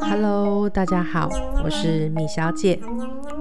[0.00, 1.28] Hello，大家好，
[1.62, 2.80] 我是米小姐，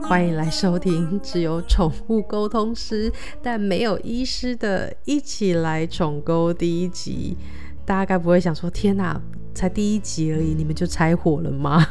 [0.04, 3.10] 欢迎来收听只有宠物沟通师
[3.42, 7.38] 但没有医师的《一起来宠沟》第一集。
[7.86, 9.22] 大家该不会想说，天哪！
[9.54, 11.86] 才第一集而已，你们就拆火了吗？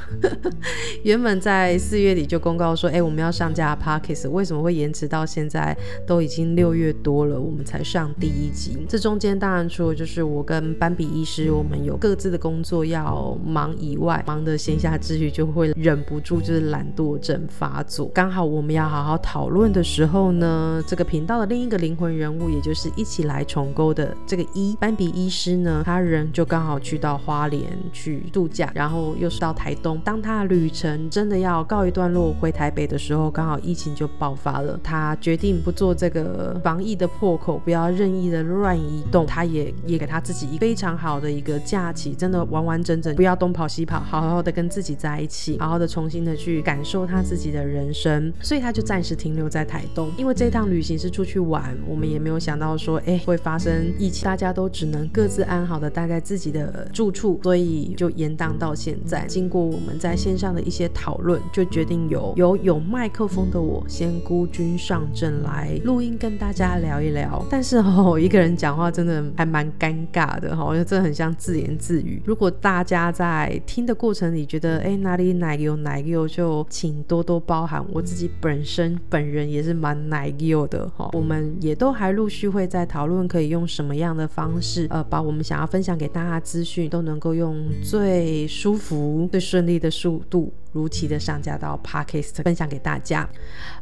[1.04, 5.76] 原本在四月底就公告说，哎，我们要上架 Parkes，为什么会延迟到现在？
[6.06, 8.86] 都已经六月多了，我们才上第一集。
[8.88, 18.06] 这中间当然除了就是我跟斑比医师，我们有各自的工作要忙以外，忙的闲暇之余就会忍不住就是懒惰症发作。
[18.14, 27.50] 刚好我们要好好讨论的时候呢，这个频道的另一个灵魂人物，也就是一起来重构的这个一斑比医师呢，他人就刚好去到花。
[27.92, 30.00] 去度假，然后又是到台东。
[30.04, 34.78] 当他旅程真的要告一段落回台北的时候，刚好疫情就爆发了。
[34.82, 39.26] 他决定不做这个防疫的破口，不要任意的乱移动。
[39.26, 48.32] 他也也给他自己一非常好的一个假期，真的完完整整，不要东跑西跑，好好的跟自己在一起，好好的重新的去感受他自己的人生。
[48.40, 57.39] 所以他就暂时停留在台东，因为这趟旅行是出去玩，我们也没有想到说，哎，会发生疫情，大家都只能各自安好的待在自己的住处。
[57.42, 59.26] 所以就延宕到现在。
[59.26, 67.42] 经过我们在线上的一些讨论，就决定由由有麦克风的我先孤军上阵来录音，跟大家聊一聊。
[67.48, 72.20] 但是哦，一个人讲话真的还蛮尴尬的哈，真的很像自言自语。
[72.24, 77.84] 如果大家在听的过程里觉得哎哪里奶油奶油，就请多多包涵。
[77.92, 81.08] 我自己本身本人也是蛮奶油的哈。
[81.12, 87.29] 我们也都还陆续会在讨论可以用什么样的方式，呃，把我们想要分享给大家资讯都能够。
[87.34, 90.52] 用最舒服、最顺利的速度。
[90.72, 93.28] 如期的上架到 Podcast 分享给大家。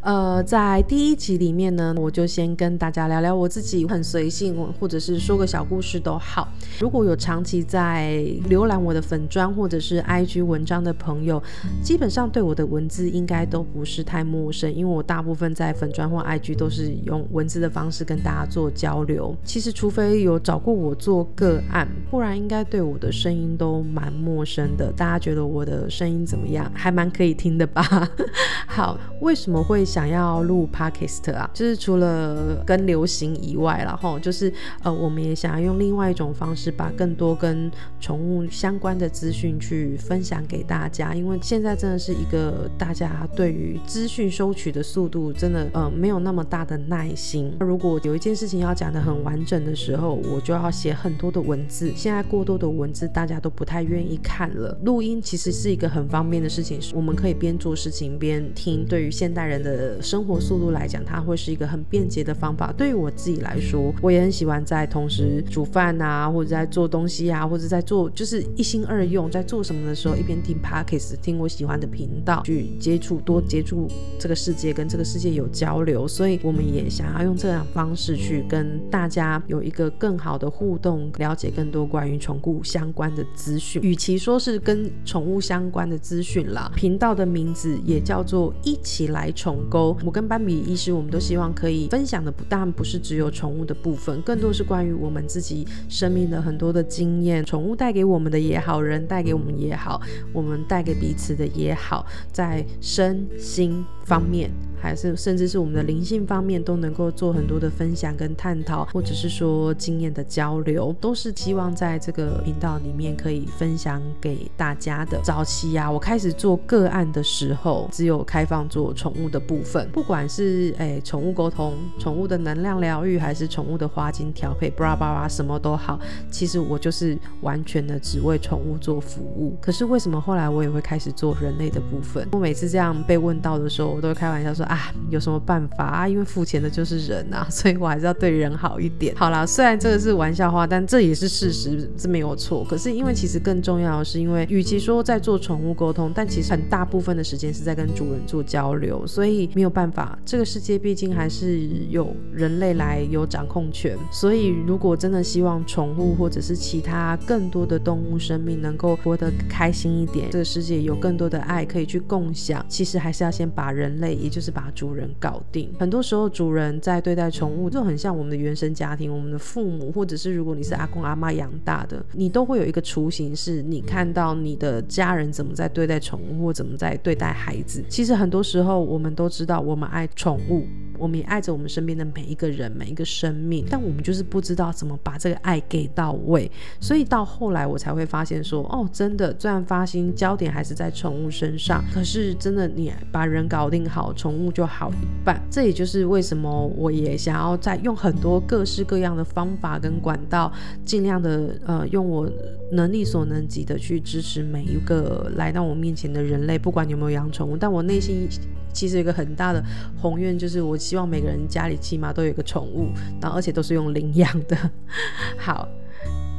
[0.01, 6.49] 呃，在第一集里面呢，我就先跟大家聊聊我自己，很随性，或者是说个小故事都好。
[6.81, 11.43] 如果有长期在浏览我的粉砖或者是 IG 文章的朋友，
[11.83, 19.37] 基本上对我的文字应该都不是太陌生，因为我大部分在粉砖或 IG 都是用文字的方式跟大家做交流。
[19.45, 24.93] 其实，除非有找过我做个案，不然应该对我的声音音都蛮陌生的。
[24.93, 26.71] 大家觉得我的声音怎么样？
[26.75, 27.83] 还蛮可以听的吧。
[28.67, 31.49] 好，为什么会想要录 podcast 啊？
[31.55, 41.15] 就是除了跟流行以外，然后就是呃，我们也想要用另外一种方式，把更多跟宠物相关的资讯去分享给大家。
[41.15, 47.57] 因为现在真的是一个大家对于资讯收取的速度，真的呃没有那么大的耐心。
[47.61, 51.93] 如果有一件事情要讲的很完整的时候，我就要写很多的文字。
[51.97, 54.75] 现在过多的文字，大大家都不太愿意看了。
[54.85, 56.81] 录音其实是一个很方便的事情。
[56.95, 62.73] 我们可以边做事情边听，对于现代人的生活速度来讲，它会是一个很便捷的方法。
[62.73, 73.87] 对于我自己来说，我也很喜欢在同时煮饭啊，或者在做东西啊，或者在做就是一心二用，在做什么的时候，一边听 podcast，听我喜欢的频道，去接触多接触
[74.19, 76.09] 这个世界，跟这个世界有交流。
[76.09, 83.83] 所以我们也想要用这样方式去跟大家有一个更好的互动，了解更多关于宠物相关的资讯。
[83.83, 86.71] 与其说是跟宠物相关的资讯啦。
[86.77, 89.97] 频道的名字也叫做一起来宠沟。
[90.05, 100.01] 我跟斑比医师，我们都希望可以分享的不但不是只有宠物的部分，更多是关于我们自己生命的很多的经验，宠物带给我们的也好，人带给我们也好，
[100.33, 104.51] 我们带给彼此的也好，在身心方面。
[104.81, 115.21] 还是甚至是我们的灵性方面都能够做很多的分享跟探讨，或者是说经验的交流，都是希望在这个频道里面可以分享给大家的。
[115.23, 125.99] 早期啊，我开始做个案的时候，只有开放做宠物的部分，不管是诶宠物沟通、宠物的能量疗愈，还是宠物的花精调配，布拉巴拉什么都好，
[126.31, 129.57] 其实我就是完全的只为宠物做服务。
[129.61, 132.29] 可是为什么后来我也会开始做人类的部分？
[132.33, 134.69] 我每次这样被问到的时候，我都会开玩笑说。
[134.69, 136.07] 啊，有什么办法啊？
[136.07, 139.15] 因为付钱的就是人啊， 所以我还是要对人好一点。
[139.17, 142.63] 好啦，虽然这个是玩笑话，但这也是事实，这没有错。
[142.65, 150.19] 可是因为其实更重要的是，因为与其说在做宠物沟通，但其实很大部分的时间是在跟主人做交流，所以没有办法。
[150.27, 165.73] 这个世界毕竟还是有人类来有掌控权，所以如果真的希望宠物或者是其他更多的动物生命能够活得开心一点，这个世界有更多的爱可以去共享，其实还是要先把人类，也就是把主人搞定。
[165.79, 177.85] 很多时候，主人在对待宠物，就很像我们的原生家庭，我们的父母，或者是如果你是阿公阿妈养大的，你都会有一个雏形，是你看到你的家人怎么在对待宠物，或怎么在对待孩子。
[177.89, 180.67] 其实很多时候，我们都知道，我们爱宠物。
[180.99, 186.51] 我们也爱着我们身边的每一个人、每一个生命，但我们就是不知道怎么把这个爱给到位。
[186.81, 195.41] 所以到后来我才会发现说，哦，真的，虽然发心焦点还是在宠物身上，可是真的你把人搞定好，宠物就好一半。
[195.51, 200.53] 这也就是为什么我也想要在用很多各式各样的方法跟管道，
[200.85, 202.31] 尽量的呃用我
[202.73, 207.57] 能力所能及的去支持每一个来到我面前的人类，不管你有没有养宠物。
[207.57, 208.29] 但我内心
[208.73, 209.63] 其实有一个很大的
[210.01, 214.57] 宏愿，就是我希望每个人家里起码都有一个宠物，然后而且都是用领养的。
[215.39, 215.69] 好。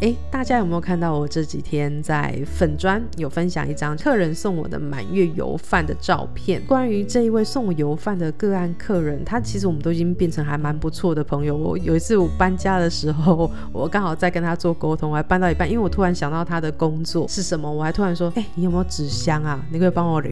[0.01, 6.61] 哎，大家有没有看到我这几天在粉砖有分享一张客人送我的满月油饭的照片？
[6.65, 11.53] 关于这一位送我油饭的个案客人，他其实我们都已经变成还蛮不错的朋友。
[11.53, 19.59] 我有一次我搬家的时候，我刚好在跟他做沟通，我还搬到一半，因为我突然想到他的工作是什么，我还突然说：“哎，你有没有纸箱啊？
[19.69, 20.31] 你可以帮我留。”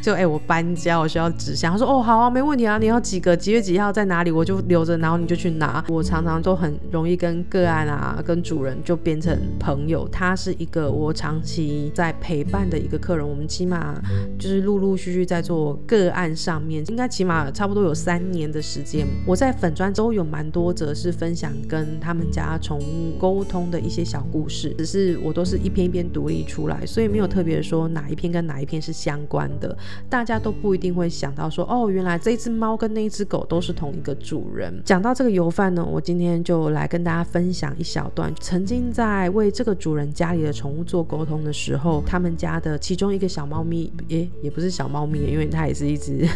[0.00, 1.70] 就哎，我搬家我需要纸箱。
[1.72, 3.36] 他说：“哦，好啊，没问题啊，你要几个？
[3.36, 4.30] 几月几号在哪里？
[4.30, 8.69] 我就留着，然后你就去拿。”我常常都很容易跟个案啊，跟主人。
[8.84, 14.00] 就变成朋友，他是一个我长期在陪伴的一个客人，我们起码
[14.38, 19.06] 就是陆陆续续在做个案上面，应该起码差不多有三年的时间。
[19.26, 29.76] 我在粉砖都有蛮多则是分享跟他们家宠物沟通的一些小故事，只是我都是一篇一篇独立出来，所以没有特别说哪一篇跟哪一篇是相关的，
[30.08, 34.80] 大家都不一定会想到说哦，原来这只猫跟那只狗都是同一个主人。
[34.84, 38.32] 讲到这个油饭呢，我今天就来跟大家分享一小段。
[38.40, 46.28] 曾曾经在为这个主人家里的宠物做沟通的时候，他们家的其中一个小猫咪，诶，也不是小猫咪，因为它也是一只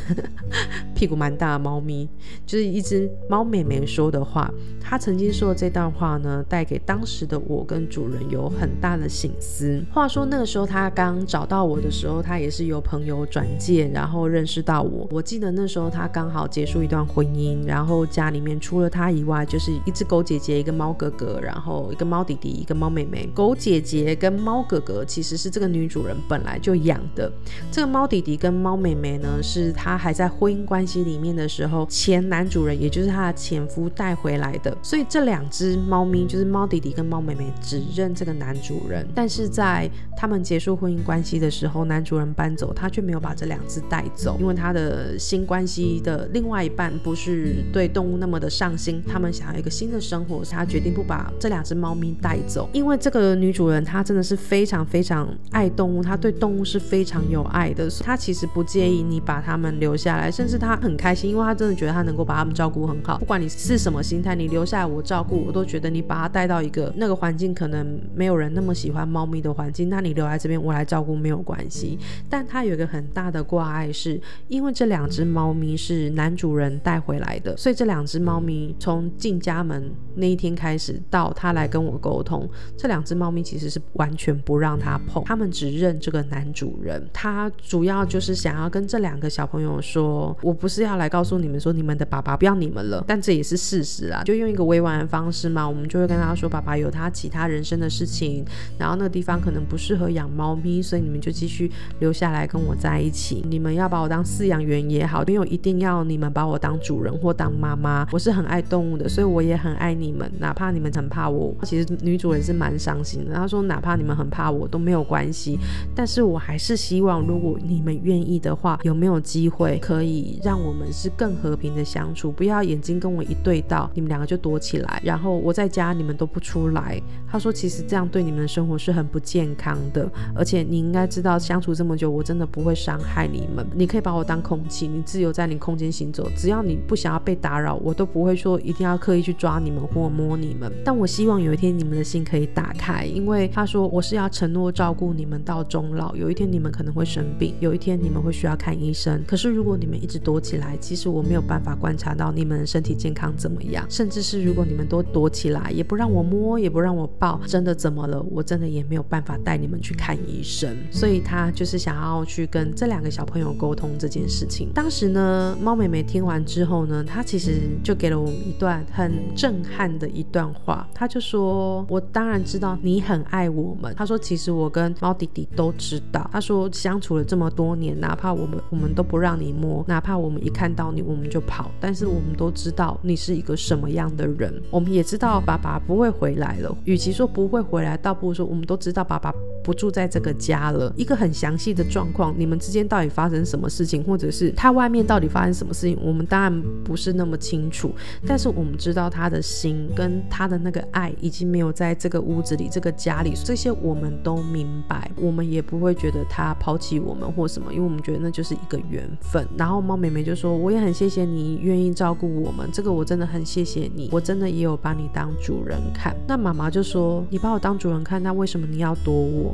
[0.97, 2.09] 屁股蛮大的猫咪，
[2.47, 4.50] 就是一只猫妹妹说的话。
[4.81, 9.85] 她曾经说的这段话呢，带给当时的我跟主人有很大的醒思。
[9.93, 15.06] 话说那个时候他刚找到我的时候，他也是由朋友转介，然后认识到我。
[15.11, 22.25] 我记得那时候他刚好结束一段婚姻，然后家里面除了他以外，就是一只狗姐姐，一个猫哥哥，然后一个猫。
[22.25, 27.31] 弟弟一个猫妹妹，狗姐姐跟猫哥哥其实是这个女主人本来就养的。
[27.70, 34.75] 这个猫弟弟跟猫妹妹呢，是她还在婚姻关系里面的时候，前男主人也就是她的前夫带回来的。
[34.82, 52.04] 所以这两只猫咪就是猫弟弟跟猫妹妹只认这个男主人，但是在他们结束婚姻关系的时候，男主人搬走，他却没有把这两只带走，因为他的新关系的另外一半不是对动物那么的上心，他们想要一个新的生活，他决定不把这两只猫咪。
[52.21, 57.89] 带走，因为这个女主人她真的是非常非常爱动物，她对动物是非常有爱的。
[58.01, 63.19] 她其实不介意你把它们留下来，甚至她很开心，因为她真的觉得她能够把它们照顾很好。
[63.19, 71.99] 不管你是什么心态，你留下来我照顾，我都觉得你把它带到一个那个环境，可能没有人那么喜欢猫咪的环境，那你留在这边我来照顾没有关系。
[72.29, 81.94] 但她有一个很大的挂碍，是因为这两只猫咪是男主人带回来的，所以这两只猫咪从进家门那一天开始，到他来跟我。
[82.04, 82.46] 沟通，
[82.76, 87.02] 这两只猫咪其实是完全不让它碰，他们只认这个男主人。
[87.14, 94.22] 他主要就是想要跟这两个小朋友说，我不是要来告诉你们说你们的爸爸不要你们了，但这也是事实啊。
[94.25, 98.44] 就用一个委婉的方式嘛，我们就会跟他说，爸爸有他其他人生的事情，
[98.76, 101.70] 然后那个地方可能不适合养猫咪，所以你们就继续
[102.00, 103.42] 留下来跟我在一起。
[103.48, 108.06] 你们要把我当饲养员也好，没有一定要你们把我当主人或当妈妈。
[108.12, 111.94] 我是很爱动物的，所以我也很爱你们，哪怕你们很怕我，其其实。
[112.02, 115.58] 女主人是蛮伤心的，她说：“哪怕你们很怕我都没有关系，
[115.94, 122.32] 但是我还是希望，如果你们愿意的话，有没有机会可以让我们是更和平的相处？
[122.32, 127.00] 不要眼睛跟我一对到，你们两个就躲起来，然后我在家你们都不出来。”
[127.31, 133.66] 她说：“其实这样对你们的生活是很不健康的，而且你应该知道，相处这么久，我真的不会伤害你们。
[133.74, 140.72] 你可以把我当空气，你自由在你空间行走，只要你不想要被打扰，我都不会说一定要刻意去抓你们或摸你们。
[140.84, 146.15] 但我希望有一天。”你们的心可以打开，因为他说我是要承诺照顾你们到终老。
[146.17, 149.23] 有一天你们可能会生病，有一天你们会需要看医生。
[149.27, 153.87] 可是如果你们一直躲起来，其实我没有办法观察到你们身体健康怎么样。
[153.89, 158.21] 甚至是如果你们都躲起来，也不让我摸，也不让我抱，真的怎么了？
[158.31, 160.77] 我真的也没有办法带你们去看医生。
[160.91, 164.71] 所以他就是想要去跟这两个小朋友沟通这件事情。
[164.75, 171.54] 当时呢，猫妹妹听完之后呢，她其实就给了我们一段很震撼的一段话，她就说。
[171.89, 173.94] 我当然知道你很爱我们。
[173.96, 176.29] 他说，其实我跟猫弟弟都知道。
[176.32, 184.63] 他说，相处了这么多年，哪怕我们我们都不让你摸，哪怕我们一看到你我们就跑，但是我们都知道你是一个什么样的人。
[184.70, 186.77] 我们也知道爸爸不会回来了。
[186.84, 189.32] 与其说不会回来，倒不如说我们都知道爸爸
[189.65, 190.93] 不住在这个家了。
[190.97, 197.93] 一个很详细的状况，你们之间到底发生什么事情，或者是他外面到底发生什么事情，我们当然不是那么清楚。
[198.27, 205.11] 但是我们知道他的心跟他的那个爱已经没有在这个屋子里、这个家里，这些我们都明白。
[205.17, 209.47] 我们也不会觉得他抛弃我们或什么，因为我们觉得那就是一个缘分。
[209.56, 219.54] 然后猫妹妹就说：“我也很谢谢你愿意照顾我们，这个我真的很谢谢你，我真的也有把你当主人看。”那妈妈就说：“你把我当主人看，那为什么你要躲我？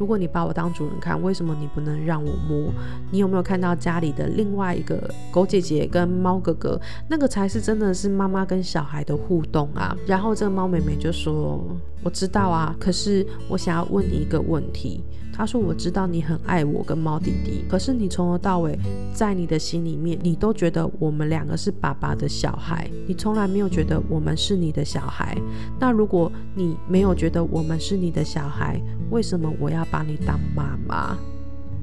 [0.00, 2.72] 如果你把我当主人看，为什么你不能让我摸？
[3.10, 4.98] 你有没有看到家里的另外一个
[5.30, 6.80] 狗姐姐跟猫哥哥？
[7.06, 11.62] 那个才是真的是妈妈跟小孩的互动啊！”然后这个猫妹妹就说
[12.02, 18.78] ：“我知道啊，可是我想要问你一个问题。”他说：“我知道你很爱我跟猫弟弟，可是你从头到尾，
[19.14, 25.34] 在你的心里面，你都觉得我们两个是爸爸的小孩，你从来没有觉得我们是你的小孩。
[25.78, 28.78] 那如果你没有觉得我们是你的小孩，
[29.10, 31.18] 为什么我要把你当妈妈？”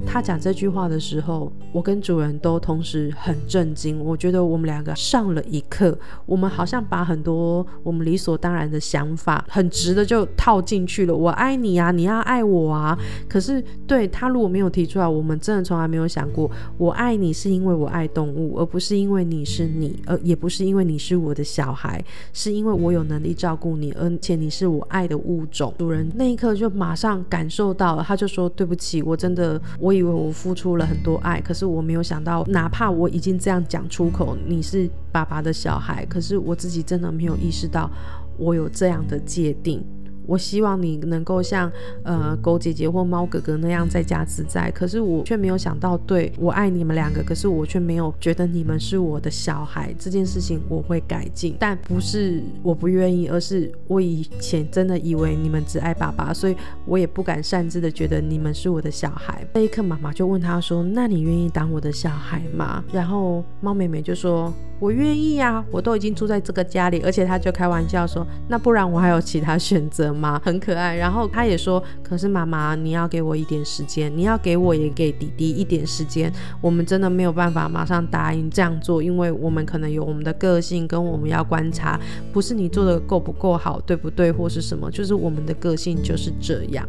[0.05, 3.99] 他讲这句话的时候，我跟主人都同时很震惊。
[3.99, 11.15] 我觉得我们两个上了一课，我们好像把很多我们理所当然的想法，很直的就套进去了。
[11.15, 12.97] 我爱你啊，你要爱我啊。
[13.27, 25.73] 可是对他如果没有提出来，我们真的从来没有想过，我爱你是因为我爱动物，而不是因为你是你，而也不是因为你是我的小孩，是因为我有能力照顾你，而且你是我爱的物种。
[25.77, 29.59] 主人那一刻就马上感受到了，他就说对不起，我真的。
[29.79, 37.89] 我我以为我付出了很多爱，可是我没有想到，哪怕我已经这样讲出口，你是爸爸的小孩，可是我自己真的没有意识到，
[38.37, 39.81] 我有这样的界定。
[40.27, 41.71] 我希望你能够像
[42.03, 56.55] 呃狗姐姐或猫哥哥那样在家自在，可是我却没有想到，对我爱你们两个，可是我却没有觉得你们是我的小孩这件事情，我会改进，但不是我不愿意，而是我以前真的以为你们只爱爸爸，所以
[56.85, 59.47] 我也不敢擅自的觉得你们是我的小孩。
[59.53, 64.53] 那一刻，妈妈就问他说：“那你愿意当我的小孩吗？”然后猫妹妹就说。
[64.79, 70.39] 我愿意呀，我都已经住在这个家里，而且他就开玩笑说，那不然我还有其他选择妈？
[70.39, 70.95] 很可爱。
[70.95, 76.33] 然后他也说，可是妈妈，你要给我一点时间，你要给我也给弟弟一点时间。
[76.59, 81.99] 我们真的没有办法马上答应这样做，因为我们可能有我们的个性跟我们要观察，
[82.33, 86.87] 不是你做的够不够好，对不对，或是什么，就是我们的个性就是这样。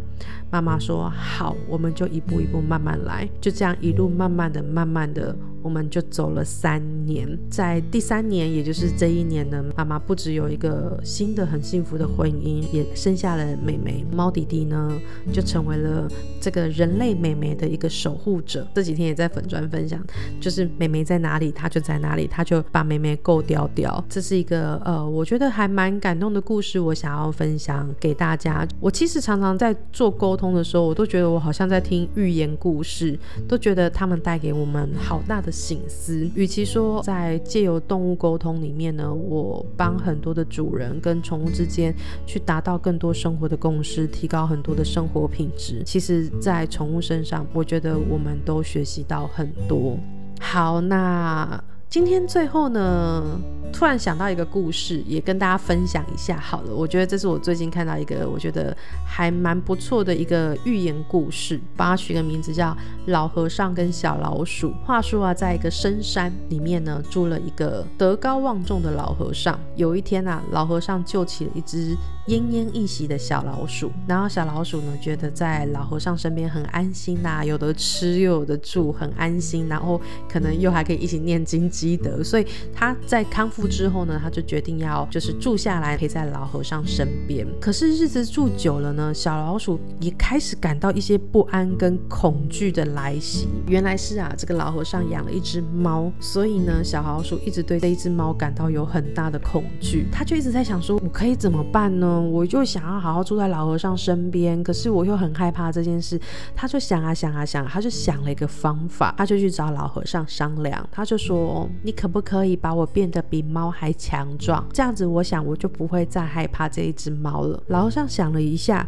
[0.51, 7.29] 妈妈说好，我们就一步一步慢慢来，就这样一路慢慢的、慢慢的，我们就走了三年。
[7.51, 14.03] 在第三年，也就是这一年呢，妈妈不只有一个新的很幸福的婚姻，也生下了妹妹。
[14.11, 14.99] 猫弟弟呢，
[15.33, 16.09] 就成为了
[16.41, 18.67] 这个人类妹妹的一个守护者。
[18.75, 20.03] 这几天也在粉砖分享，
[20.41, 24.03] 就是妹妹在哪里，它就在哪里，它就把妹妹够叼叼。
[24.09, 28.67] 这是一个呃，我觉得还蛮感动的故事，我想要分享给大家。
[28.81, 30.39] 我其实常常在做沟。
[30.39, 36.31] 通的时候，我都觉得我好像在听寓言故事，都觉得他们带给我们好大的醒思。
[36.37, 41.93] 与其说在借由动物沟通里面呢，我帮很多的主人跟宠物之间
[42.25, 45.83] 去达到更多生活的共识，提高很多的生活品质。
[45.85, 49.99] 其实，在宠物身上，我觉得我们都学习到很多。
[50.41, 51.63] 好，那。
[51.91, 53.41] 今天最后呢，
[53.73, 56.75] 突然想到一个故事，也跟大家分享一下好了。
[56.75, 58.77] 我觉得这是我最近看到一个我觉得
[59.07, 62.73] 还蛮不错的一个寓言故事，把它取个名字叫
[63.07, 64.69] 《老和尚跟小老鼠》。
[64.85, 69.59] 话说啊，在一个深山里面呢，住了一个德高望重的老和尚。
[69.75, 71.97] 有一天啊，老和尚救起了一只。
[72.29, 79.99] 奄奄一息的小老鼠，然后小老鼠呢，觉得在老和尚身边很安心呐，有的吃又有的住，很安心，然后
[80.31, 87.47] 可能又还可以一起念经积德，所以他在康复之后呢，他就决定要就是住下来陪在老和尚身边。
[87.61, 93.47] 可是日子住久了呢，小老鼠也开始感到一些不安跟恐惧的来袭。
[93.69, 102.21] 原来是啊，这个老和尚养了一只猫，所以呢，小老鼠一直对这一只猫感到有很大的恐惧，他就一直在想说，我可以怎么办呢？
[102.21, 106.21] 我就想要好好住在老和尚身边，可是我又很害怕这件事。
[106.57, 110.89] 他就想啊想啊想，他就想了一个方法，他就去找老和尚商量。
[110.91, 114.67] 他就说：“你可不可以把我变得比猫还强壮？
[114.73, 118.87] 这样子，我想我就不会再害怕这一只猫了。”然后上想了一下。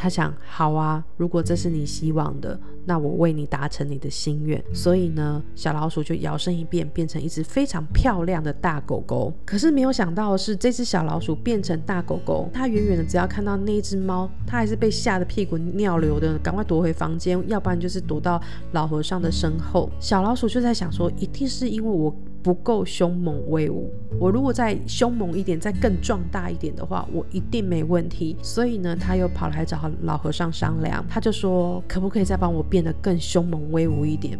[0.00, 4.62] 他想，好啊，如果这是你希望的，那我为你达成你的心愿。
[4.72, 9.32] 所以呢，小老鼠就摇身一变，变成一只非常漂亮的大狗狗。
[9.44, 18.40] 可是没有想到的是，这只小老鼠变成大狗狗，它远远的只要看到那只猫，它还是被吓得屁滚尿流的，赶快躲回房间，要不然就是躲到
[18.70, 19.90] 老和尚的身后。
[19.98, 22.14] 小老鼠就在想说，一定是因为我。
[22.48, 23.92] 不够凶猛威武。
[24.18, 28.34] 我如果再凶猛一点，再更壮大一点的话，我一定没问题。
[28.42, 34.38] 所以呢，他又跑来找老和尚商量，他就说，可不可以再帮我变得更凶猛威武一点？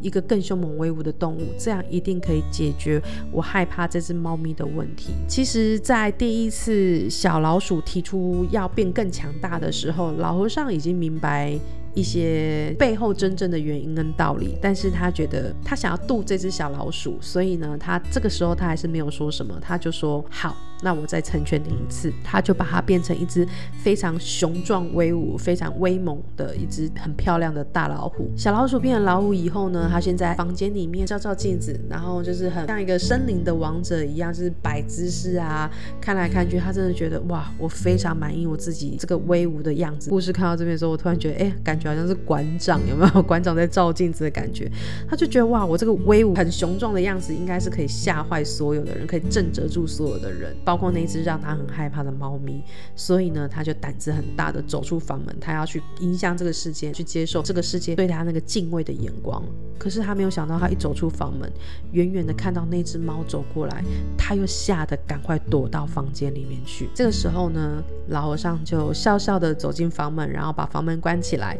[0.00, 2.98] 一个更凶猛威武的动物，这样一定可以解决
[3.30, 5.12] 我害怕这只猫咪的问题。
[5.28, 11.58] 其实，在第一次小老鼠提出要变更强大的时候，老和尚已经明白
[11.94, 20.56] 一些背后真正的原因跟道理，但是他觉得他想要渡这只小老鼠，所以呢，他这个时候他还是没有说什么，他就说好。
[20.82, 23.46] 那我再成全你一次，他就把它变成一只
[23.82, 28.30] 非常雄壮威武、非常威猛的一只很漂亮的大老虎。
[28.36, 35.70] 小老鼠变成老虎以后呢，它先在房间里面照照镜子，然后就是很像一个森林的王者一样，就是摆姿势啊，
[36.00, 40.08] 看来看去，他真的觉得哇，我非常满意我自己这个威武的样子。
[40.10, 43.22] 故事看到这边的时候，我突然觉得，哎，感觉好像是馆长有没有？
[43.22, 44.70] 馆长在照镜子的感觉，
[45.08, 50.56] 他就觉得哇，我这个威武、很雄壮的样子，应该是可以吓坏所有的人，可以震慑住所有的人。
[50.70, 52.62] 包括那只让他很害怕的猫咪，
[52.94, 59.42] 所以呢，他就胆子很大的走出房门，他要去影响这个世界，去接受这个世界对他那个敬畏的眼光。
[59.76, 61.50] 可是他没有想到，他一走出房门，
[61.90, 63.82] 远远的看到那只猫走过来，
[64.16, 66.88] 他又吓得赶快躲到房间里面去。
[66.94, 71.58] 这个时候呢，老和尚就笑笑的走进房门，然后把房门关起来。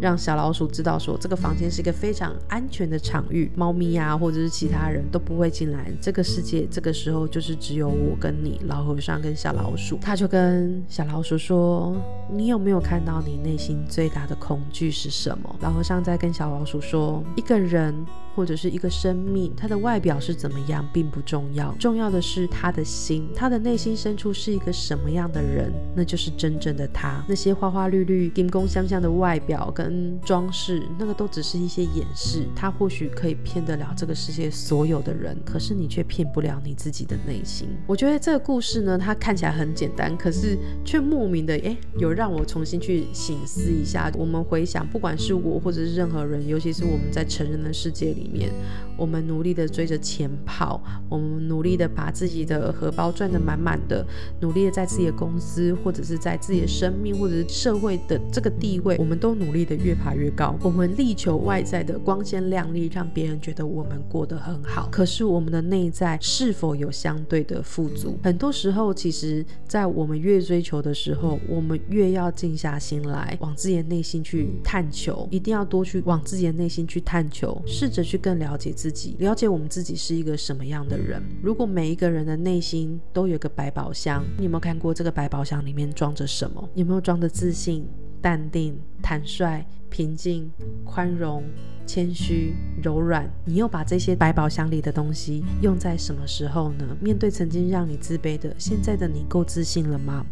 [0.00, 5.90] 让小老鼠知道说这个房间是一个非常安全的场域，猫咪啊或者是其他人都不会进来。
[6.00, 9.98] 这个世界这个时候就是只有我跟你，老和尚跟小老鼠。
[10.00, 11.96] 他就跟小老鼠说
[12.30, 17.94] ：“你有没有看到你内心最大的恐惧是什么？”老和尚在跟小老鼠说：“一个人。”
[18.34, 27.24] 或者是一个生命，他的外表是怎么样并不重要，重要的是他的心，他的内心深处是一个什么样的人，那就是真正的他。
[27.28, 32.46] 那些花花绿绿、金光相向的外表跟装饰，那个都只是一些掩饰。
[32.54, 37.68] 他或许可以骗得了这个世界所有的人，可是你却骗不了你自己的内心。
[37.86, 44.10] 我觉得这个故事呢，它看起来很简单，可是却莫名的，哎，有让我重新去醒思一下。
[44.16, 48.23] 我们回想，不管是我或者是任何人，尤其是我们在成人的世界里。
[48.24, 48.50] 里面，
[48.96, 54.04] 我们努力的追着钱跑，我们努力的把自己的荷包赚得满满的，
[54.40, 60.56] 努力的在自己的公司或者是在自己的生命或者是社会的这个地位，我们都努力的越爬越高。
[60.62, 64.88] 我们力求外在的光鲜亮丽，让别人觉得我们过得很好。
[64.90, 68.18] 可是我们的内在是否有相对的富足？
[68.22, 78.13] 很多时候，其实，在我们越追求的时候，我们越要静下心来，往自己的内心去探求，一定要多去往自己的内心去探求，试着去。
[78.14, 81.20] 去更了解自己，了解我们自己是一个什么样的人。
[81.42, 86.68] 如果每一个人的内心都有个百宝箱，你有没有看过这个百宝箱里面装着什么？
[86.76, 87.84] 有没有装着自信、
[88.20, 90.48] 淡定、坦率、平静、
[90.84, 91.42] 宽容、
[91.84, 93.28] 谦虚、柔软？
[93.44, 96.96] 你又把这些百宝箱里的东西用在什么时候呢？
[97.00, 100.24] 面对曾经让你自卑的，现在的你够自信了吗？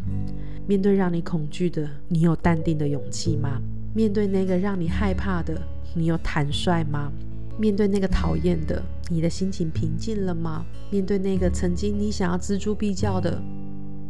[0.65, 3.61] 面对让你恐惧的，你有淡定的勇气吗？
[3.93, 5.61] 面对那个让你害怕的，
[5.93, 7.11] 你有坦率吗？
[7.57, 10.65] 面对那个讨厌的，你的心情平静了吗？
[10.89, 13.41] 面对那个曾经你想要锱铢必较的，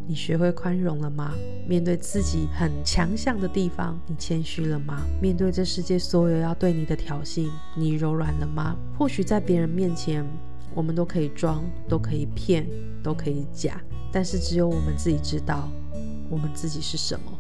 [0.08, 1.34] 你学会宽容了吗？
[1.68, 5.06] 面对自己很强项的地方，你谦虚了吗？
[5.22, 8.76] 面对这世界所有要对你的挑衅，你柔软了吗？
[8.98, 10.26] 或许在别人面前，
[10.74, 12.66] 我们都可以装，都可以骗，
[13.04, 15.70] 都可以假，但是只有我们自己知道，
[16.30, 17.32] 我们自己是什么。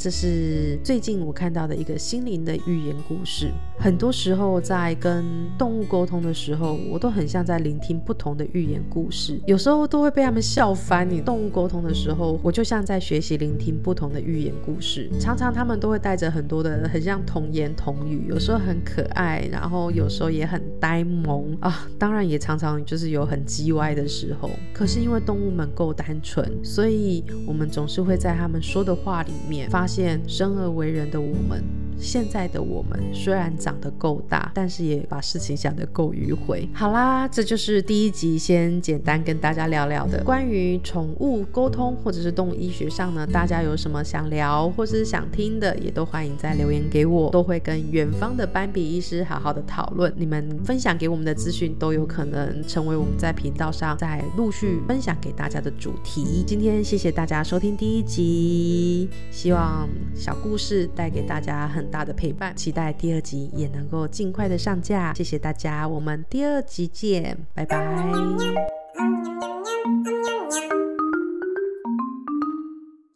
[0.00, 3.50] 这是最近我看到的一个心灵的寓言故事。
[3.78, 5.22] 很多时候在跟
[5.58, 11.06] 动物沟通的时候，我都很像在聆听不同的寓言故事，有时候都会被他们笑翻。
[11.08, 15.10] 你动物沟通的时候，我就像在学习聆听不同的寓言故事。
[15.20, 21.86] 常常他们都会带着很多的很像童言童语，有时候很可爱，然后有时候也很呆萌啊。
[21.98, 24.48] 当然也常常就是有很叽歪的时候。
[24.72, 29.89] 可是因为动物们够单纯，所以我们总是会在他们说的话里面发。
[29.92, 31.64] 现生而为人的我们。
[32.00, 36.66] 现在的我们虽然长得够大，但是也把事情想得够迂回。
[36.72, 50.10] 好啦，这就是第一集，先简单跟大家聊聊的关于宠物沟通或者是动物医学上呢，大家有什么想聊或是想听的，也都欢迎在留言给我，都会跟远方的斑比医师好好的讨论。
[50.16, 56.42] 你们分享给我们的资讯都有可能成为我们在频道上在陆续分享给大家的主题。
[56.46, 61.89] 今天谢谢大家收听第一集，希望小故事带给大家很。
[61.90, 65.12] 大的陪伴期待第二集也能够尽快的上架。
[65.14, 67.78] 谢谢大家我们第二集见拜拜。